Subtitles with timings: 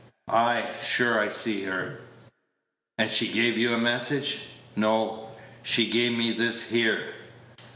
[0.29, 1.99] "Ay, sure, I see her."
[2.97, 5.29] "And she gave you a message?" "No,
[5.61, 7.13] she gave me this here."